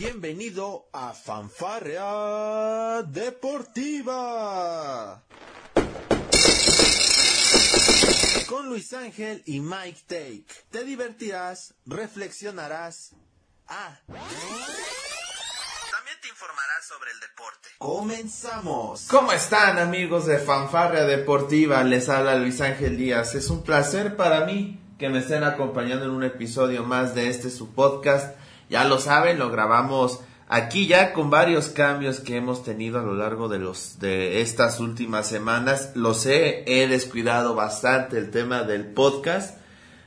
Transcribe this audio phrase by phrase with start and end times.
[0.00, 4.42] Bienvenido a Fanfarrea Deportiva.
[8.48, 10.46] Con Luis Ángel y Mike Take.
[10.70, 13.10] Te divertirás, reflexionarás.
[13.68, 13.98] Ah.
[14.06, 14.24] También
[16.22, 17.68] te informarás sobre el deporte.
[17.76, 19.06] Comenzamos.
[19.10, 21.84] ¿Cómo están amigos de Fanfarrea Deportiva?
[21.84, 23.34] Les habla Luis Ángel Díaz.
[23.34, 27.50] Es un placer para mí que me estén acompañando en un episodio más de este
[27.50, 28.39] su podcast.
[28.70, 33.14] Ya lo saben, lo grabamos aquí ya con varios cambios que hemos tenido a lo
[33.14, 35.90] largo de los de estas últimas semanas.
[35.96, 39.58] Lo sé, he descuidado bastante el tema del podcast.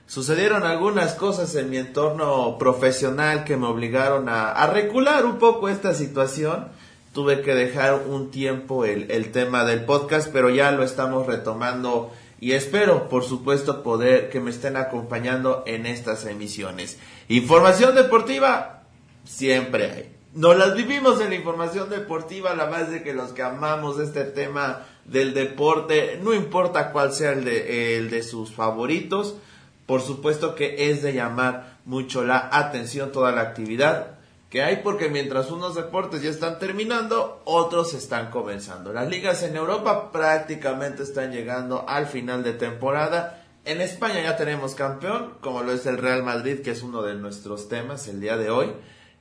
[0.07, 5.68] Sucedieron algunas cosas en mi entorno profesional que me obligaron a, a recular un poco
[5.68, 6.70] esta situación.
[7.13, 12.12] Tuve que dejar un tiempo el, el tema del podcast, pero ya lo estamos retomando
[12.44, 16.98] y espero, por supuesto, poder que me estén acompañando en estas emisiones.
[17.30, 18.84] Información deportiva,
[19.24, 20.16] siempre hay.
[20.34, 24.26] Nos las vivimos en la información deportiva, la más de que los que amamos este
[24.26, 29.38] tema del deporte, no importa cuál sea el de, el de sus favoritos,
[29.85, 34.18] por supuesto que es de llamar mucho la atención toda la actividad
[34.54, 38.93] que hay porque mientras unos deportes ya están terminando, otros están comenzando.
[38.93, 43.48] Las ligas en Europa prácticamente están llegando al final de temporada.
[43.65, 47.15] En España ya tenemos campeón, como lo es el Real Madrid, que es uno de
[47.15, 48.71] nuestros temas el día de hoy.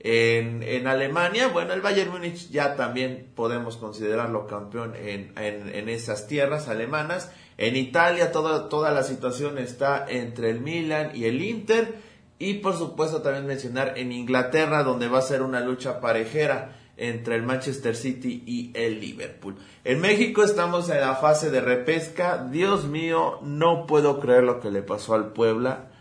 [0.01, 5.89] En, en Alemania, bueno, el Bayern Múnich ya también podemos considerarlo campeón en, en, en
[5.89, 7.31] esas tierras alemanas.
[7.57, 12.12] En Italia toda, toda la situación está entre el Milan y el Inter.
[12.43, 17.37] Y por supuesto también mencionar en Inglaterra donde va a ser una lucha parejera entre
[17.37, 19.55] el Manchester City y el Liverpool.
[19.85, 22.49] En México estamos en la fase de repesca.
[22.51, 25.93] Dios mío, no puedo creer lo que le pasó al Puebla.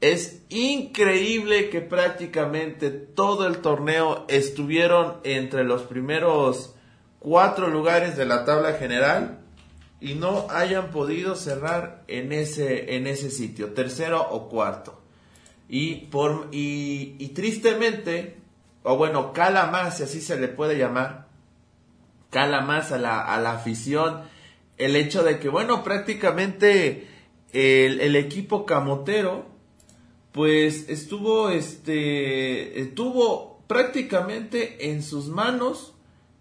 [0.00, 6.74] Es increíble que prácticamente todo el torneo estuvieron entre los primeros
[7.20, 9.42] cuatro lugares de la tabla general
[10.00, 14.97] y no hayan podido cerrar en ese, en ese sitio, tercero o cuarto.
[15.68, 18.38] Y, por, y, y tristemente,
[18.82, 21.28] o bueno, cala más, si así se le puede llamar,
[22.30, 24.22] cala más a la, a la afición
[24.78, 27.08] el hecho de que, bueno, prácticamente
[27.52, 29.46] el, el equipo camotero,
[30.32, 35.94] pues estuvo, este, tuvo prácticamente en sus manos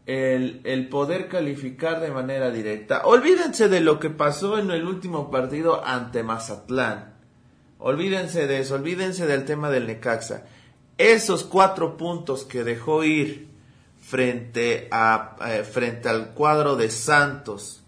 [0.05, 3.01] el, el, poder calificar de manera directa.
[3.05, 7.16] Olvídense de lo que pasó en el último partido ante Mazatlán.
[7.79, 10.45] Olvídense de eso, olvídense del tema del Necaxa.
[10.97, 13.49] Esos cuatro puntos que dejó ir
[13.99, 17.83] frente, a, eh, frente al cuadro de Santos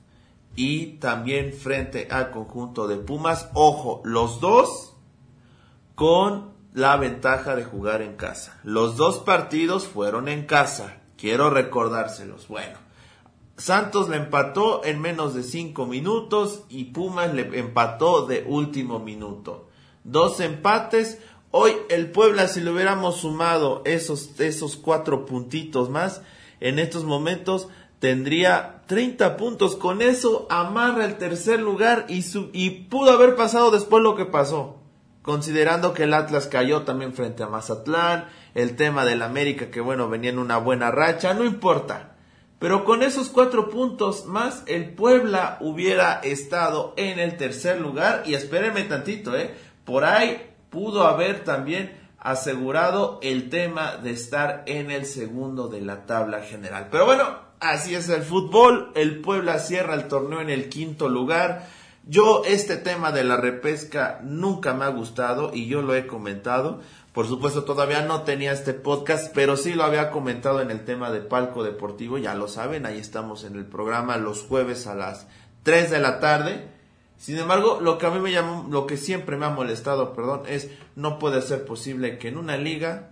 [0.56, 4.96] y también frente al conjunto de Pumas, ojo, los dos
[5.96, 8.60] con la ventaja de jugar en casa.
[8.64, 10.98] Los dos partidos fueron en casa.
[11.18, 12.48] Quiero recordárselos.
[12.48, 12.78] Bueno,
[13.58, 19.69] Santos le empató en menos de cinco minutos y Pumas le empató de último minuto.
[20.12, 21.20] Dos empates.
[21.52, 26.24] Hoy el Puebla, si le hubiéramos sumado esos, esos cuatro puntitos más,
[26.60, 27.68] en estos momentos
[28.00, 29.76] tendría 30 puntos.
[29.76, 34.26] Con eso amarra el tercer lugar y, su, y pudo haber pasado después lo que
[34.26, 34.78] pasó
[35.22, 40.10] considerando que el Atlas cayó también frente a Mazatlán, el tema del América que bueno
[40.10, 42.16] venía en una buena racha, no importa.
[42.58, 48.34] Pero con esos cuatro puntos más, el Puebla hubiera estado en el tercer lugar y
[48.34, 49.54] espérenme tantito, eh,
[49.90, 56.06] por ahí pudo haber también asegurado el tema de estar en el segundo de la
[56.06, 56.90] tabla general.
[56.92, 57.26] Pero bueno,
[57.60, 61.68] así es el fútbol, el Puebla cierra el torneo en el quinto lugar
[62.10, 66.80] yo este tema de la repesca nunca me ha gustado y yo lo he comentado.
[67.14, 71.12] Por supuesto todavía no tenía este podcast, pero sí lo había comentado en el tema
[71.12, 75.28] de Palco Deportivo, ya lo saben, ahí estamos en el programa los jueves a las
[75.62, 76.79] 3 de la tarde.
[77.20, 80.44] Sin embargo, lo que a mí me llamó, lo que siempre me ha molestado, perdón,
[80.48, 83.12] es no puede ser posible que en una liga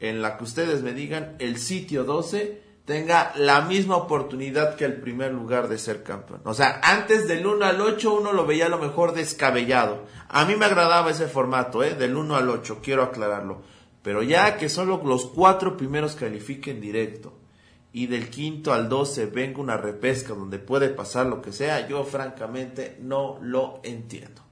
[0.00, 5.00] en la que ustedes me digan el sitio 12 tenga la misma oportunidad que el
[5.00, 6.42] primer lugar de ser campeón.
[6.44, 10.04] O sea, antes del 1 al 8 uno lo veía a lo mejor descabellado.
[10.28, 11.94] A mí me agradaba ese formato, ¿eh?
[11.94, 13.62] Del 1 al 8, quiero aclararlo.
[14.02, 17.41] Pero ya que solo los cuatro primeros califiquen directo
[17.92, 22.04] y del quinto al 12 venga una repesca donde puede pasar lo que sea, yo
[22.04, 24.42] francamente no lo entiendo.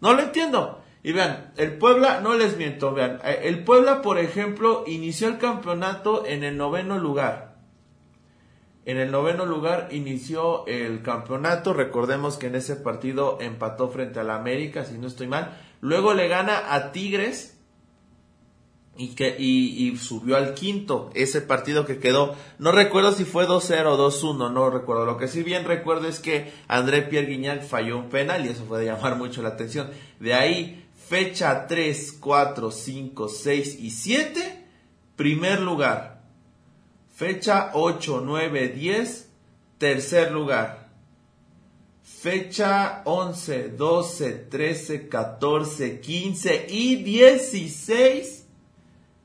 [0.00, 0.82] No lo entiendo.
[1.02, 5.38] Y vean, el Puebla, no les miento, vean, eh, el Puebla, por ejemplo, inició el
[5.38, 7.54] campeonato en el noveno lugar
[8.86, 11.72] en el noveno lugar inició el campeonato.
[11.72, 15.56] Recordemos que en ese partido empató frente a la América, si no estoy mal.
[15.80, 17.53] Luego le gana a Tigres.
[18.96, 23.86] Y que y, subió al quinto ese partido que quedó no recuerdo si fue 2-0
[23.86, 25.04] o 2-1 no recuerdo.
[25.04, 28.64] Lo que sí bien recuerdo es que André Pierre Guignac falló un penal y eso
[28.66, 29.90] fue de llamar mucho la atención.
[30.20, 34.64] De ahí fecha 3 4 5 6 y 7
[35.16, 36.22] primer lugar.
[37.14, 39.30] Fecha 8 9 10
[39.78, 40.88] tercer lugar.
[42.02, 48.43] Fecha 11 12 13 14 15 y 16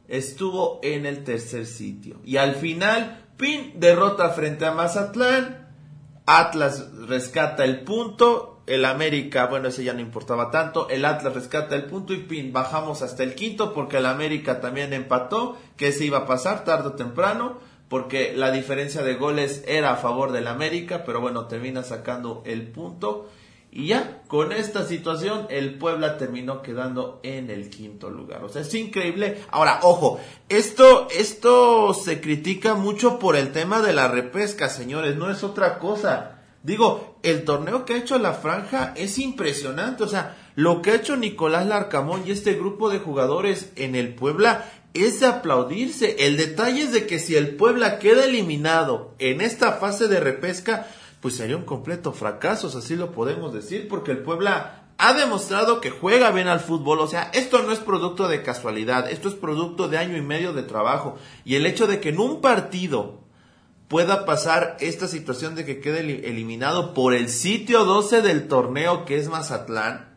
[0.09, 2.19] estuvo en el tercer sitio.
[2.25, 5.67] Y al final, Pin derrota frente a Mazatlán.
[6.25, 8.63] Atlas rescata el punto.
[8.67, 10.89] El América, bueno, ese ya no importaba tanto.
[10.89, 14.93] El Atlas rescata el punto y Pin bajamos hasta el quinto porque el América también
[14.93, 15.57] empató.
[15.77, 17.59] Que se iba a pasar tarde o temprano
[17.89, 22.67] porque la diferencia de goles era a favor del América, pero bueno, termina sacando el
[22.67, 23.29] punto.
[23.71, 28.43] Y ya, con esta situación, el Puebla terminó quedando en el quinto lugar.
[28.43, 29.43] O sea, es increíble.
[29.51, 30.19] Ahora, ojo,
[30.49, 35.77] esto, esto se critica mucho por el tema de la repesca, señores, no es otra
[35.77, 36.39] cosa.
[36.63, 40.03] Digo, el torneo que ha hecho la franja es impresionante.
[40.03, 44.15] O sea, lo que ha hecho Nicolás Larcamón y este grupo de jugadores en el
[44.15, 46.25] Puebla es de aplaudirse.
[46.25, 50.87] El detalle es de que si el Puebla queda eliminado en esta fase de repesca,
[51.21, 55.91] pues sería un completo fracaso, así lo podemos decir, porque el Puebla ha demostrado que
[55.91, 59.87] juega bien al fútbol, o sea, esto no es producto de casualidad, esto es producto
[59.87, 63.19] de año y medio de trabajo, y el hecho de que en un partido
[63.87, 69.17] pueda pasar esta situación de que quede eliminado por el sitio 12 del torneo que
[69.17, 70.09] es Mazatlán,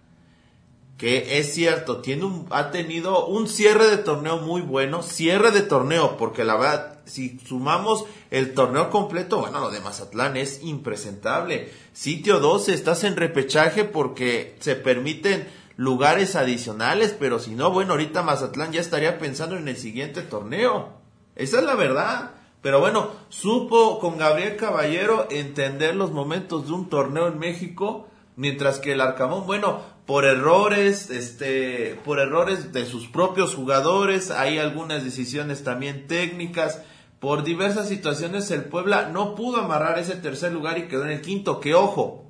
[0.98, 5.62] que es cierto, tiene un, ha tenido un cierre de torneo muy bueno, cierre de
[5.62, 11.72] torneo, porque la verdad, si sumamos el torneo completo, bueno, lo de Mazatlán es impresentable.
[11.92, 18.22] Sitio 12, estás en repechaje porque se permiten lugares adicionales, pero si no, bueno, ahorita
[18.22, 20.90] Mazatlán ya estaría pensando en el siguiente torneo.
[21.34, 22.32] Esa es la verdad.
[22.62, 28.78] Pero bueno, supo con Gabriel Caballero entender los momentos de un torneo en México, mientras
[28.78, 35.02] que el Arcamón, bueno, por errores, este, por errores de sus propios jugadores, hay algunas
[35.02, 36.82] decisiones también técnicas,
[37.22, 41.20] por diversas situaciones el Puebla no pudo amarrar ese tercer lugar y quedó en el
[41.20, 42.26] quinto, que ojo,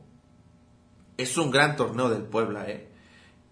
[1.17, 2.91] es un gran torneo del Puebla, eh.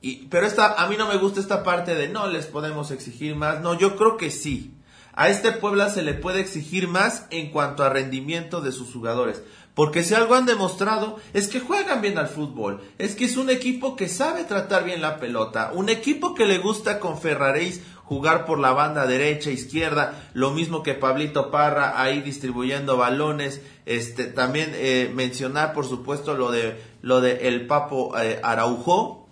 [0.02, 3.36] Y, pero esta, a mí no me gusta esta parte de no les podemos exigir
[3.36, 4.74] más, no, yo creo que sí.
[5.14, 9.42] A este Puebla se le puede exigir más en cuanto a rendimiento de sus jugadores.
[9.74, 13.48] Porque si algo han demostrado es que juegan bien al fútbol, es que es un
[13.48, 18.44] equipo que sabe tratar bien la pelota, un equipo que le gusta con Ferraréis jugar
[18.44, 24.72] por la banda derecha, izquierda, lo mismo que Pablito Parra ahí distribuyendo balones, este también
[24.74, 29.28] eh, mencionar por supuesto lo de lo de el Papo eh, Araujo,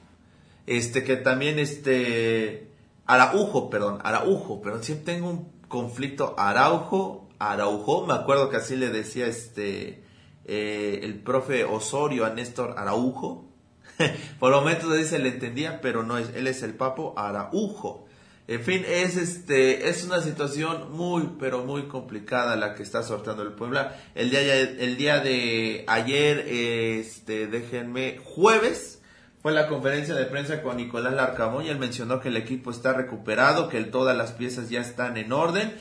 [0.69, 2.71] este que también este
[3.05, 8.91] Araujo, perdón, Araujo, pero siempre tengo un conflicto Araujo, Araujo, me acuerdo que así le
[8.91, 10.05] decía este
[10.45, 13.49] eh, el profe Osorio a Néstor Araujo.
[14.39, 18.08] Por lo menos dice le entendía, pero no es, él es el papo Araujo.
[18.49, 23.43] En fin, es este, es una situación muy, pero muy complicada la que está sorteando
[23.43, 23.95] el Puebla.
[24.15, 29.03] El día, el día de ayer, este, déjenme, jueves,
[29.43, 32.95] fue la conferencia de prensa con Nicolás Larcamón y él mencionó que el equipo está
[32.95, 35.75] recuperado, que todas las piezas ya están en orden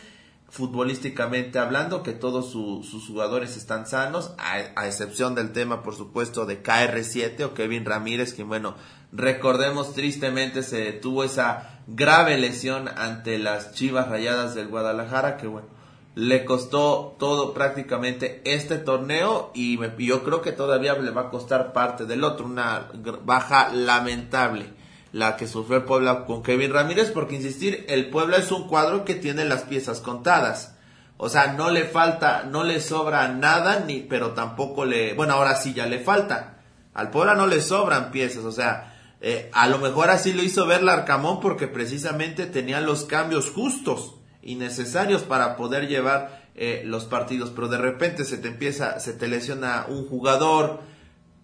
[0.50, 6.64] futbolísticamente hablando, que todos sus jugadores están sanos, a, excepción del tema, por supuesto, de
[6.64, 8.76] KR7 o Kevin Ramírez, que bueno,
[9.12, 15.68] recordemos tristemente se tuvo esa grave lesión ante las Chivas Rayadas del Guadalajara, que bueno,
[16.16, 21.74] le costó todo prácticamente este torneo y yo creo que todavía le va a costar
[21.74, 22.88] parte del otro, una
[23.24, 24.78] baja lamentable
[25.12, 29.06] la que sufrió el Puebla con Kevin Ramírez, porque insistir, el Puebla es un cuadro
[29.06, 30.76] que tiene las piezas contadas.
[31.18, 35.56] O sea, no le falta, no le sobra nada, ni, pero tampoco le, bueno, ahora
[35.56, 36.58] sí ya le falta.
[36.94, 40.66] Al Puebla no le sobran piezas, o sea, eh, a lo mejor así lo hizo
[40.68, 47.06] ver Larcamón porque precisamente tenía los cambios justos y necesarios para poder llevar eh, los
[47.06, 50.82] partidos, pero de repente se te empieza, se te lesiona un jugador,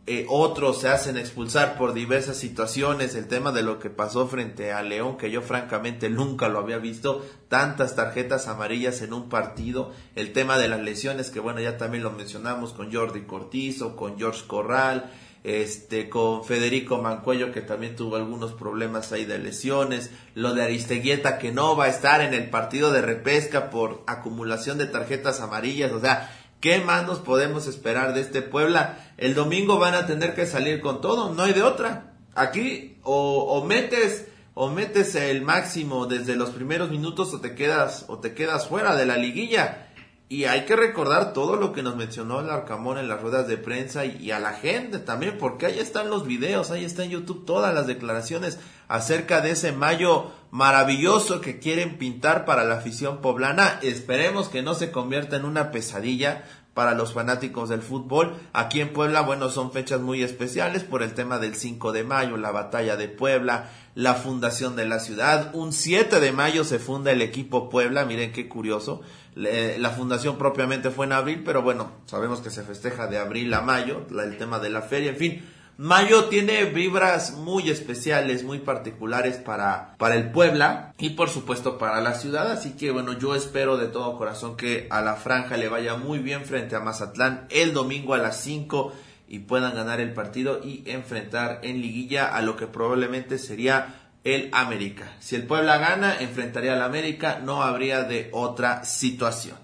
[0.06, 4.72] eh, otros se hacen expulsar por diversas situaciones, el tema de lo que pasó frente
[4.72, 9.92] a León, que yo francamente nunca lo había visto, tantas tarjetas amarillas en un partido,
[10.16, 14.18] el tema de las lesiones, que bueno, ya también lo mencionamos con Jordi Cortizo, con
[14.18, 15.12] George Corral,
[15.44, 21.38] este, con Federico Mancuello, que también tuvo algunos problemas ahí de lesiones, lo de Aristeguieta,
[21.38, 25.92] que no va a estar en el partido de repesca por acumulación de tarjetas amarillas,
[25.92, 26.30] o sea,
[26.64, 28.98] ¿Qué más nos podemos esperar de este Puebla?
[29.18, 32.14] El domingo van a tener que salir con todo, no hay de otra.
[32.36, 38.20] Aquí o, metes o metes el máximo desde los primeros minutos o te quedas o
[38.20, 39.90] te quedas fuera de la liguilla.
[40.30, 43.58] Y hay que recordar todo lo que nos mencionó el Arcamón en las ruedas de
[43.58, 47.46] prensa y, a la gente también, porque ahí están los videos, ahí está en YouTube
[47.46, 53.80] todas las declaraciones acerca de ese mayo maravilloso que quieren pintar para la afición poblana.
[53.84, 58.36] Esperemos que no se convierta en una pesadilla para los fanáticos del fútbol.
[58.54, 62.38] Aquí en Puebla, bueno, son fechas muy especiales por el tema del 5 de mayo,
[62.38, 65.54] la batalla de Puebla, la fundación de la ciudad.
[65.54, 69.02] Un 7 de mayo se funda el equipo Puebla, miren qué curioso.
[69.36, 73.62] La fundación propiamente fue en abril, pero bueno, sabemos que se festeja de abril a
[73.62, 75.50] mayo, el tema de la feria, en fin.
[75.76, 82.00] Mayo tiene vibras muy especiales, muy particulares para, para el Puebla y por supuesto para
[82.00, 82.52] la ciudad.
[82.52, 86.20] Así que bueno, yo espero de todo corazón que a la franja le vaya muy
[86.20, 88.94] bien frente a Mazatlán el domingo a las 5
[89.34, 94.52] y puedan ganar el partido y enfrentar en liguilla a lo que probablemente sería el
[94.54, 95.16] América.
[95.22, 99.58] Si el Puebla gana, enfrentaría al América, no habría de otra situación.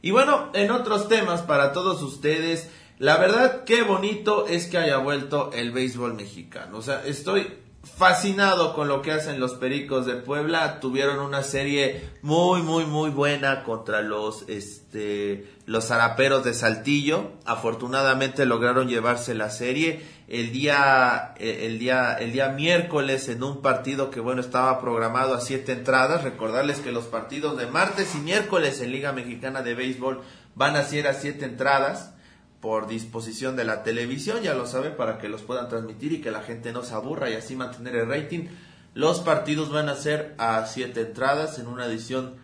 [0.00, 4.96] Y bueno, en otros temas para todos ustedes, la verdad qué bonito es que haya
[4.96, 6.78] vuelto el béisbol mexicano.
[6.78, 7.48] O sea, estoy
[7.84, 10.80] fascinado con lo que hacen los Pericos de Puebla.
[10.80, 17.32] Tuvieron una serie muy, muy, muy buena contra los, este, los zaraperos de Saltillo.
[17.46, 24.10] Afortunadamente lograron llevarse la serie el día, el día, el día miércoles en un partido
[24.10, 26.24] que bueno estaba programado a siete entradas.
[26.24, 30.20] Recordarles que los partidos de martes y miércoles en Liga Mexicana de Béisbol
[30.54, 32.12] van a ser a siete entradas
[32.60, 36.30] por disposición de la televisión, ya lo saben, para que los puedan transmitir y que
[36.30, 38.48] la gente no se aburra y así mantener el rating.
[38.94, 42.36] Los partidos van a ser a siete entradas en una edición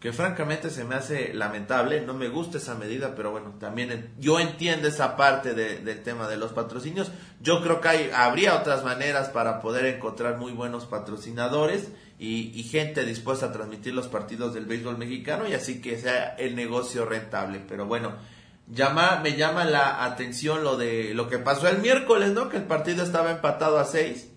[0.00, 4.40] que francamente se me hace lamentable, no me gusta esa medida, pero bueno, también yo
[4.40, 7.12] entiendo esa parte del tema de los patrocinios.
[7.42, 11.88] Yo creo que hay, habría otras maneras para poder encontrar muy buenos patrocinadores
[12.18, 16.34] y, y gente dispuesta a transmitir los partidos del béisbol mexicano y así que sea
[16.36, 17.60] el negocio rentable.
[17.68, 18.14] Pero bueno,
[18.72, 22.48] llama, me llama la atención lo de lo que pasó el miércoles, ¿no?
[22.48, 24.30] Que el partido estaba empatado a seis.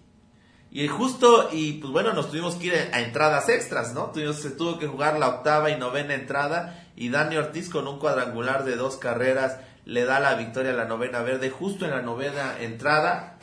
[0.75, 4.09] Y justo, y pues bueno, nos tuvimos que ir a entradas extras, ¿no?
[4.09, 6.87] Tuvimos, se tuvo que jugar la octava y novena entrada.
[6.95, 10.85] Y Dani Ortiz con un cuadrangular de dos carreras le da la victoria a la
[10.85, 13.37] novena verde justo en la novena entrada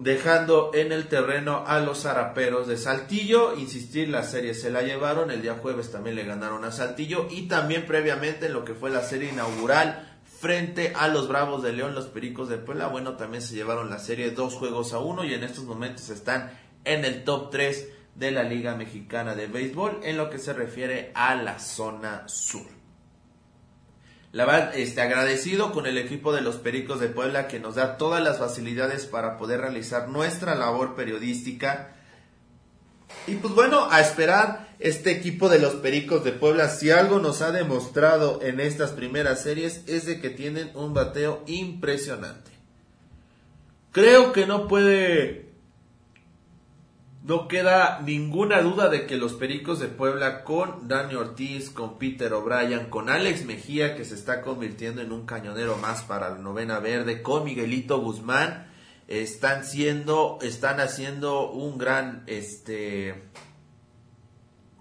[0.00, 3.54] dejando en el terreno a los zaraperos de Saltillo.
[3.56, 7.42] Insistir, la serie se la llevaron, el día jueves también le ganaron a Saltillo y
[7.42, 10.11] también previamente en lo que fue la serie inaugural
[10.42, 14.00] frente a los Bravos de León, los Pericos de Puebla, bueno, también se llevaron la
[14.00, 16.50] serie dos juegos a uno y en estos momentos están
[16.84, 21.12] en el top 3 de la Liga Mexicana de Béisbol en lo que se refiere
[21.14, 22.66] a la zona sur.
[24.32, 27.96] La verdad, este, agradecido con el equipo de los Pericos de Puebla que nos da
[27.96, 31.94] todas las facilidades para poder realizar nuestra labor periodística.
[33.28, 37.42] Y pues bueno, a esperar este equipo de los Pericos de Puebla, si algo nos
[37.42, 42.50] ha demostrado en estas primeras series es de que tienen un bateo impresionante.
[43.92, 45.52] Creo que no puede
[47.24, 52.32] no queda ninguna duda de que los Pericos de Puebla con Dani Ortiz, con Peter
[52.32, 56.80] O'Brien, con Alex Mejía que se está convirtiendo en un cañonero más para la novena
[56.80, 58.66] verde, con Miguelito Guzmán,
[59.06, 63.22] están siendo, están haciendo un gran, este,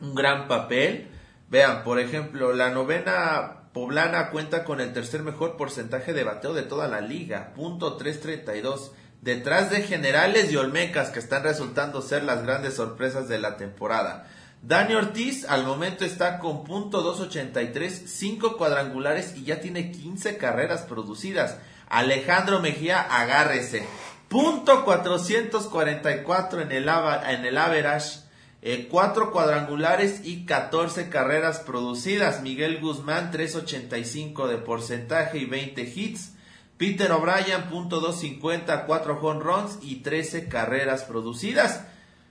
[0.01, 1.09] un gran papel.
[1.49, 6.63] Vean, por ejemplo, la novena poblana cuenta con el tercer mejor porcentaje de bateo de
[6.63, 8.91] toda la liga, punto 332
[9.21, 14.27] detrás de Generales y Olmecas que están resultando ser las grandes sorpresas de la temporada.
[14.63, 20.83] Dani Ortiz al momento está con punto 283, 5 cuadrangulares y ya tiene 15 carreras
[20.83, 21.57] producidas.
[21.89, 23.87] Alejandro Mejía, agárrese.
[24.27, 28.21] Punto 444 en el, en el average,
[28.61, 32.41] 4 eh, cuadrangulares y 14 carreras producidas.
[32.41, 36.33] Miguel Guzmán, 385 de porcentaje y 20 hits.
[36.77, 41.85] Peter O'Brien, punto 250, 4 home runs y 13 carreras producidas.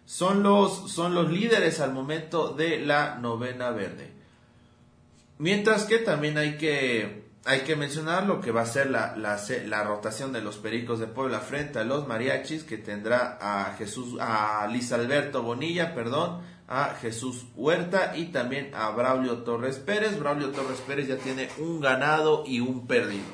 [0.06, 4.12] Son los, son los líderes al momento de la novena verde.
[5.38, 9.84] Mientras que también hay que, hay que mencionar lo que va a ser la, la,
[9.84, 14.66] rotación de los Pericos de Puebla frente a los Mariachis, que tendrá a Jesús, a
[14.70, 20.18] Liz Alberto Bonilla, perdón, a Jesús Huerta y también a Braulio Torres Pérez.
[20.18, 23.24] Braulio Torres Pérez ya tiene un ganado y un perdido.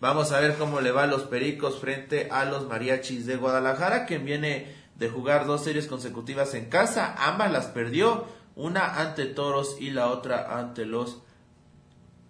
[0.00, 4.04] Vamos a ver cómo le va a los Pericos frente a los Mariachis de Guadalajara,
[4.04, 7.14] quien viene de jugar dos series consecutivas en casa.
[7.16, 11.22] Ambas las perdió, una ante Toros y la otra ante los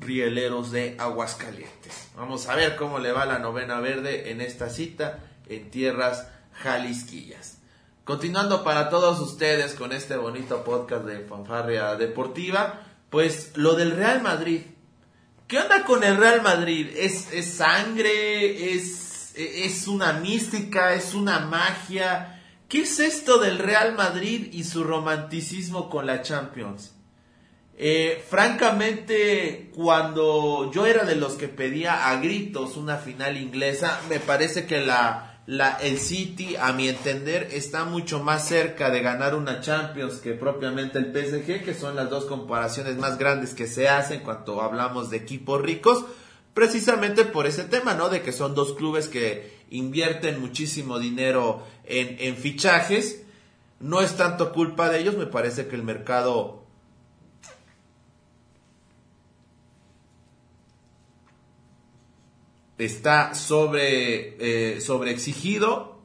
[0.04, 2.08] Rieleros de Aguascalientes.
[2.16, 7.58] Vamos a ver cómo le va la novena verde en esta cita en tierras jalisquillas.
[8.04, 14.22] Continuando para todos ustedes con este bonito podcast de Fanfarria Deportiva, pues lo del Real
[14.22, 14.60] Madrid.
[15.48, 16.90] ¿Qué onda con el Real Madrid?
[16.96, 18.74] ¿Es, es sangre?
[18.74, 20.94] ¿Es, ¿Es una mística?
[20.94, 22.42] ¿Es una magia?
[22.68, 26.93] ¿Qué es esto del Real Madrid y su romanticismo con la Champions?
[27.76, 34.20] Eh, francamente, cuando yo era de los que pedía a gritos una final inglesa, me
[34.20, 39.34] parece que la, la, el City, a mi entender, está mucho más cerca de ganar
[39.34, 43.88] una Champions que propiamente el PSG, que son las dos comparaciones más grandes que se
[43.88, 46.04] hacen cuando hablamos de equipos ricos,
[46.54, 48.08] precisamente por ese tema, ¿no?
[48.08, 53.22] De que son dos clubes que invierten muchísimo dinero en, en fichajes.
[53.80, 56.63] No es tanto culpa de ellos, me parece que el mercado
[62.78, 66.02] está sobre, eh, exigido,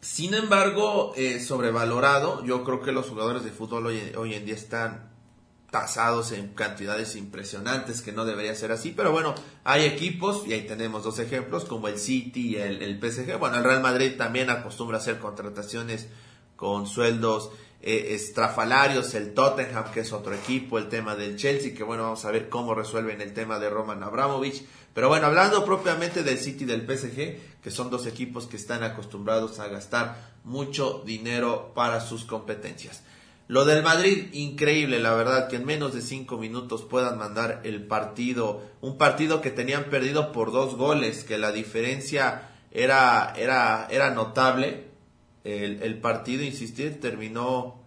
[0.00, 2.44] sin embargo, eh, sobrevalorado.
[2.44, 5.10] Yo creo que los jugadores de fútbol hoy, en día están
[5.70, 10.66] tasados en cantidades impresionantes, que no debería ser así, pero bueno, hay equipos, y ahí
[10.66, 13.38] tenemos dos ejemplos, como el City y el, el PSG.
[13.38, 16.08] Bueno, el Real Madrid también acostumbra a hacer contrataciones
[16.56, 21.82] con sueldos eh, estrafalarios, el Tottenham, que es otro equipo, el tema del Chelsea, que
[21.82, 24.66] bueno, vamos a ver cómo resuelven el tema de Roman Abramovich.
[24.94, 28.82] Pero bueno, hablando propiamente del City y del PSG, que son dos equipos que están
[28.82, 33.02] acostumbrados a gastar mucho dinero para sus competencias.
[33.46, 37.84] Lo del Madrid, increíble, la verdad, que en menos de cinco minutos puedan mandar el
[37.84, 44.10] partido, un partido que tenían perdido por dos goles, que la diferencia era, era, era
[44.12, 44.90] notable.
[45.42, 47.79] El, el partido, insistir, terminó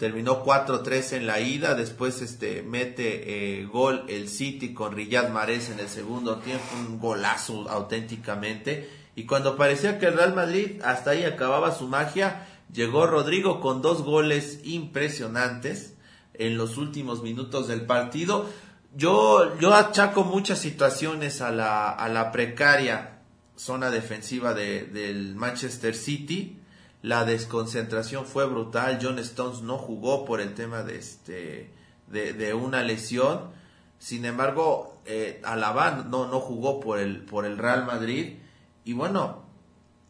[0.00, 5.68] terminó 4-3 en la ida, después este mete eh, gol el City con Riyad Mahrez
[5.68, 11.10] en el segundo tiempo, un golazo auténticamente, y cuando parecía que el Real Madrid hasta
[11.10, 15.92] ahí acababa su magia, llegó Rodrigo con dos goles impresionantes
[16.32, 18.48] en los últimos minutos del partido.
[18.96, 23.18] Yo, yo achaco muchas situaciones a la, a la precaria
[23.54, 26.59] zona defensiva de, del Manchester City
[27.02, 28.98] la desconcentración fue brutal.
[29.00, 31.70] John Stones no jugó por el tema de, este,
[32.08, 33.50] de, una lesión.
[33.98, 38.38] Sin embargo, eh, Alaba no, no jugó por el, por el Real Madrid.
[38.84, 39.44] Y bueno,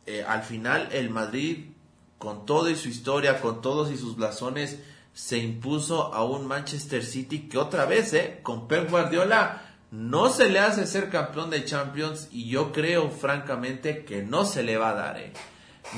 [0.07, 1.66] eh, al final el Madrid,
[2.18, 4.81] con toda su historia, con todos y sus blasones,
[5.12, 10.48] se impuso a un Manchester City que otra vez, eh, con Pep Guardiola, no se
[10.48, 14.90] le hace ser campeón de Champions y yo creo francamente que no se le va
[14.90, 15.18] a dar.
[15.18, 15.33] Eh.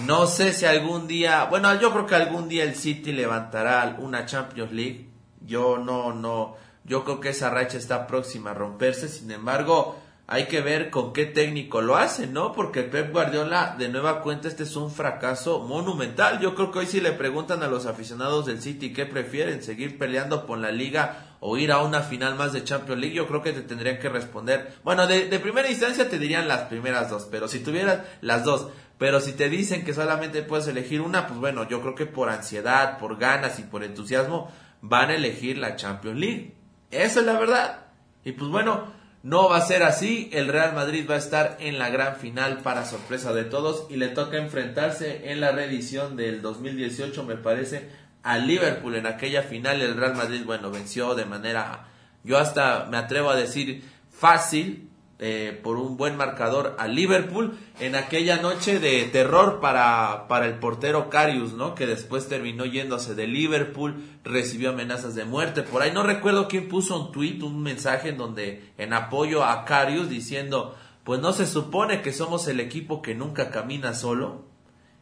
[0.01, 4.25] No sé si algún día, bueno, yo creo que algún día el City levantará una
[4.25, 5.11] Champions League.
[5.43, 9.09] Yo no, no, yo creo que esa racha está próxima a romperse.
[9.09, 12.55] Sin embargo, hay que ver con qué técnico lo hace, ¿no?
[12.55, 16.41] Porque Pep Guardiola, de nueva cuenta, este es un fracaso monumental.
[16.41, 19.99] Yo creo que hoy si le preguntan a los aficionados del City qué prefieren, seguir
[19.99, 23.43] peleando por la liga o ir a una final más de Champions League, yo creo
[23.43, 24.73] que te tendrían que responder.
[24.85, 28.69] Bueno, de, de primera instancia te dirían las primeras dos, pero si tuvieras las dos,
[29.03, 32.29] pero si te dicen que solamente puedes elegir una, pues bueno, yo creo que por
[32.29, 34.49] ansiedad, por ganas y por entusiasmo
[34.81, 36.55] van a elegir la Champions League.
[36.93, 37.87] Esa es la verdad.
[38.25, 38.93] Y pues bueno,
[39.25, 40.31] no va a ser así.
[40.33, 43.97] El Real Madrid va a estar en la gran final para sorpresa de todos y
[43.97, 47.89] le toca enfrentarse en la reedición del 2018, me parece,
[48.23, 48.95] a Liverpool.
[48.95, 51.89] En aquella final el Real Madrid, bueno, venció de manera,
[52.23, 57.95] yo hasta me atrevo a decir fácil, eh, por un buen marcador a Liverpool en
[57.95, 61.75] aquella noche de terror para, para el portero Carius, ¿no?
[61.75, 65.63] Que después terminó yéndose de Liverpool, recibió amenazas de muerte.
[65.63, 69.65] Por ahí no recuerdo quién puso un tweet, un mensaje en donde en apoyo a
[69.65, 74.45] Carius diciendo, pues no se supone que somos el equipo que nunca camina solo.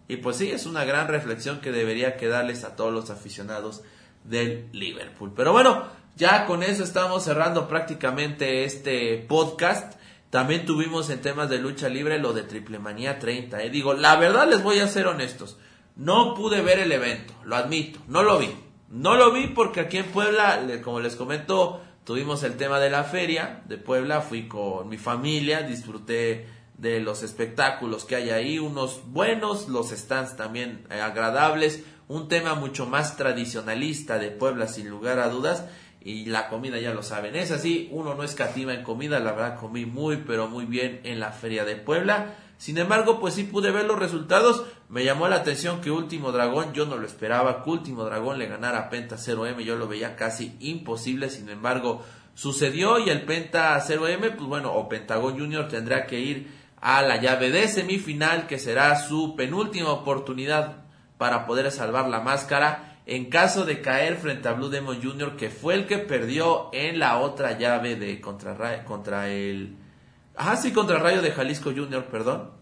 [0.08, 3.82] Y pues sí, es una gran reflexión que debería quedarles a todos los aficionados
[4.24, 5.32] del Liverpool.
[5.36, 5.84] Pero bueno,
[6.16, 9.99] ya con eso estamos cerrando prácticamente este podcast.
[10.30, 13.62] También tuvimos en temas de lucha libre lo de Triple Manía 30.
[13.62, 13.70] ¿eh?
[13.70, 15.58] Digo, la verdad les voy a ser honestos.
[15.96, 18.50] No pude ver el evento, lo admito, no lo vi.
[18.88, 23.04] No lo vi porque aquí en Puebla, como les comento, tuvimos el tema de la
[23.04, 29.02] feria de Puebla, fui con mi familia, disfruté de los espectáculos que hay ahí, unos
[29.06, 35.18] buenos, los stands también eh, agradables, un tema mucho más tradicionalista de Puebla sin lugar
[35.18, 35.66] a dudas
[36.02, 37.36] y la comida ya lo saben.
[37.36, 41.20] Es así, uno no escatima en comida, la verdad comí muy pero muy bien en
[41.20, 42.34] la feria de Puebla.
[42.56, 44.64] Sin embargo, pues sí pude ver los resultados.
[44.88, 48.48] Me llamó la atención que Último Dragón, yo no lo esperaba, que Último Dragón le
[48.48, 53.78] ganara a Penta 0M, yo lo veía casi imposible, sin embargo, sucedió y el Penta
[53.80, 58.58] 0M, pues bueno, o Pentagón Junior tendrá que ir a la llave de semifinal, que
[58.58, 60.84] será su penúltima oportunidad
[61.18, 65.50] para poder salvar la máscara en caso de caer frente a Blue Demon Jr., que
[65.50, 69.74] fue el que perdió en la otra llave de contra, contra el...
[70.36, 72.52] Ajá, sí, contra Rayo de Jalisco Jr., perdón.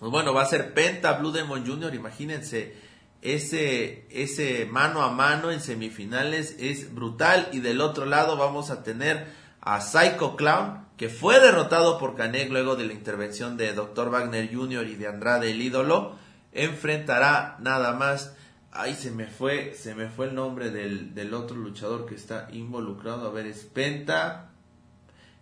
[0.00, 2.74] Pues bueno, va a ser Penta Blue Demon Jr., imagínense,
[3.22, 7.48] ese, ese mano a mano en semifinales es brutal.
[7.52, 9.28] Y del otro lado vamos a tener
[9.60, 14.10] a Psycho Clown, que fue derrotado por Canek luego de la intervención de Dr.
[14.10, 14.88] Wagner Jr.
[14.88, 16.16] y de Andrade el ídolo.
[16.50, 18.34] Enfrentará nada más
[18.76, 22.48] Ay, se me fue, se me fue el nombre del, del otro luchador que está
[22.52, 23.28] involucrado.
[23.28, 24.50] A ver, es Penta,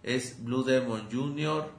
[0.02, 1.70] es Blue Demon Jr.,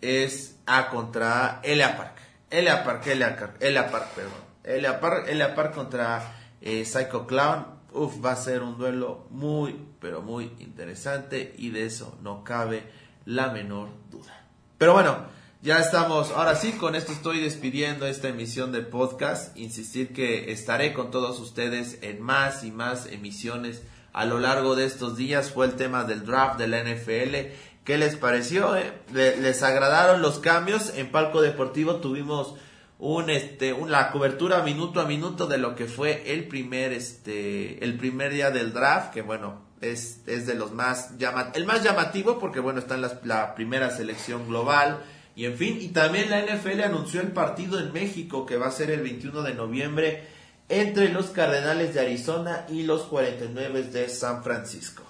[0.00, 2.18] es A contra Elia Park.
[2.50, 4.44] Elia Park, Elia Park, perdón.
[4.64, 7.66] Elia Park contra eh, Psycho Clown.
[7.92, 12.82] Uf, va a ser un duelo muy, pero muy interesante y de eso no cabe
[13.24, 14.44] la menor duda.
[14.78, 15.26] Pero bueno,
[15.64, 19.56] ya estamos, ahora sí, con esto estoy despidiendo esta emisión de podcast.
[19.56, 24.84] Insistir que estaré con todos ustedes en más y más emisiones a lo largo de
[24.84, 25.52] estos días.
[25.52, 27.54] Fue el tema del draft de la NFL.
[27.82, 28.76] ¿Qué les pareció?
[28.76, 28.92] Eh?
[29.14, 30.92] ¿Les agradaron los cambios?
[30.96, 32.56] En Palco Deportivo tuvimos
[32.98, 37.96] un este la cobertura minuto a minuto de lo que fue el primer este el
[37.96, 42.38] primer día del draft que bueno es, es de los más llamativos el más llamativo
[42.38, 45.00] porque bueno está en la primera selección global
[45.36, 48.70] y en fin, y también la NFL anunció el partido en México que va a
[48.70, 50.22] ser el 21 de noviembre
[50.68, 55.02] entre los Cardenales de Arizona y los 49 de San Francisco.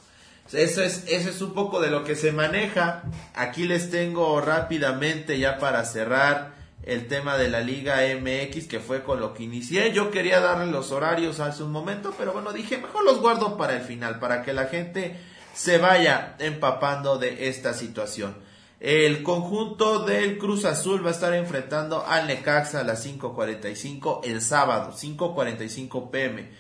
[0.53, 3.03] Eso es, eso es un poco de lo que se maneja.
[3.35, 9.03] Aquí les tengo rápidamente ya para cerrar el tema de la Liga MX, que fue
[9.03, 9.93] con lo que inicié.
[9.93, 13.77] Yo quería darle los horarios hace un momento, pero bueno, dije, mejor los guardo para
[13.77, 15.17] el final, para que la gente
[15.55, 18.37] se vaya empapando de esta situación.
[18.85, 24.43] El conjunto del Cruz Azul va a estar enfrentando al Necaxa a las 5.45 el
[24.43, 26.51] sábado, 5.45 pm.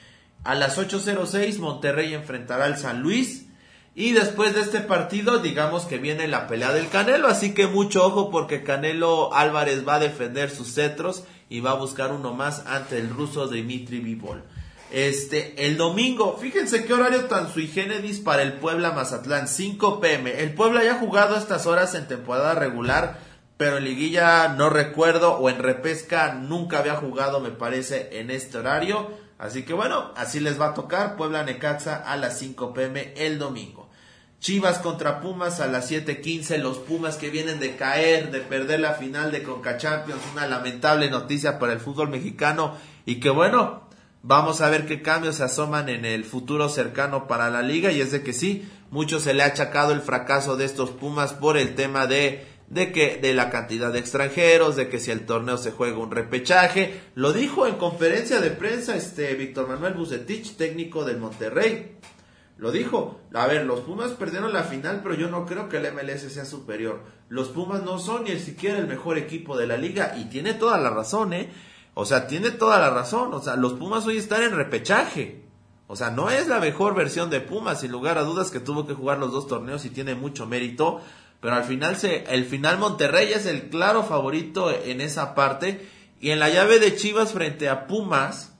[0.42, 3.44] A las 8.06 Monterrey enfrentará al San Luis.
[3.94, 7.28] Y después de este partido, digamos que viene la pelea del Canelo.
[7.28, 11.74] Así que mucho ojo porque Canelo Álvarez va a defender sus cetros y va a
[11.74, 14.44] buscar uno más ante el ruso Dimitri Vivol.
[14.90, 20.40] Este, el domingo, fíjense qué horario tan sui generis para el Puebla Mazatlán, 5 pm.
[20.40, 23.18] El Puebla ya ha jugado estas horas en temporada regular,
[23.56, 28.58] pero en liguilla no recuerdo, o en repesca nunca había jugado, me parece, en este
[28.58, 29.10] horario.
[29.38, 33.38] Así que bueno, así les va a tocar Puebla Necaxa a las 5 pm el
[33.38, 33.84] domingo.
[34.44, 36.58] Chivas contra Pumas a las 7:15.
[36.58, 40.20] Los Pumas que vienen de caer, de perder la final de Conca Champions.
[40.34, 42.76] Una lamentable noticia para el fútbol mexicano.
[43.06, 43.83] Y que bueno,
[44.26, 48.00] Vamos a ver qué cambios se asoman en el futuro cercano para la liga y
[48.00, 51.58] es de que sí, mucho se le ha achacado el fracaso de estos Pumas por
[51.58, 55.58] el tema de de que de la cantidad de extranjeros, de que si el torneo
[55.58, 61.04] se juega un repechaje, lo dijo en conferencia de prensa este Víctor Manuel Bucetich, técnico
[61.04, 61.98] del Monterrey.
[62.56, 65.92] Lo dijo, a ver, los Pumas perdieron la final, pero yo no creo que el
[65.92, 67.02] MLS sea superior.
[67.28, 70.78] Los Pumas no son ni siquiera el mejor equipo de la liga y tiene toda
[70.78, 71.50] la razón, ¿eh?
[71.94, 73.33] O sea, tiene toda la razón.
[73.33, 75.42] O sea, los Pumas hoy están en repechaje.
[75.87, 78.87] O sea, no es la mejor versión de Pumas, sin lugar a dudas que tuvo
[78.87, 81.00] que jugar los dos torneos y tiene mucho mérito.
[81.40, 85.88] Pero al final se, el final Monterrey es el claro favorito en esa parte.
[86.20, 88.54] Y en la llave de Chivas frente a Pumas,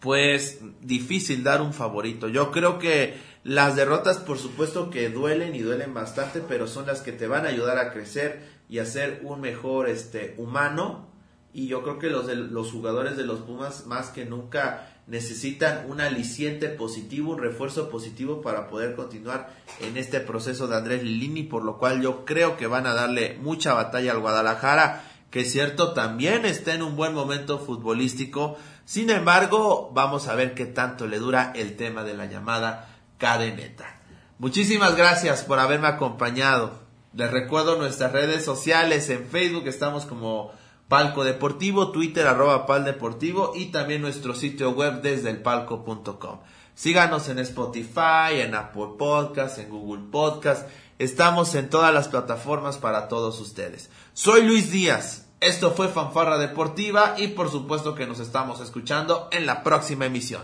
[0.00, 2.28] pues difícil dar un favorito.
[2.28, 7.00] Yo creo que las derrotas, por supuesto que duelen y duelen bastante, pero son las
[7.00, 11.07] que te van a ayudar a crecer y a ser un mejor este humano
[11.52, 16.00] y yo creo que los, los jugadores de los Pumas más que nunca necesitan un
[16.00, 21.64] aliciente positivo, un refuerzo positivo para poder continuar en este proceso de Andrés Lilini, por
[21.64, 25.94] lo cual yo creo que van a darle mucha batalla al Guadalajara, que es cierto
[25.94, 31.18] también está en un buen momento futbolístico, sin embargo vamos a ver qué tanto le
[31.18, 34.00] dura el tema de la llamada cadeneta.
[34.38, 36.86] Muchísimas gracias por haberme acompañado.
[37.14, 40.52] Les recuerdo nuestras redes sociales en Facebook, estamos como
[40.88, 46.40] Palco Deportivo, Twitter arroba Pal Deportivo y también nuestro sitio web desde el palco.com.
[46.74, 50.66] Síganos en Spotify, en Apple Podcast, en Google Podcast.
[50.98, 53.90] Estamos en todas las plataformas para todos ustedes.
[54.14, 55.26] Soy Luis Díaz.
[55.40, 60.42] Esto fue Fanfarra Deportiva y por supuesto que nos estamos escuchando en la próxima emisión.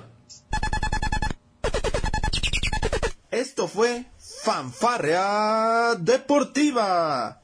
[3.31, 7.44] Esto fue Fanfarra Deportiva.